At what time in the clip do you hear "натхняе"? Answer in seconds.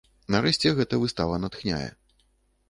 1.45-1.87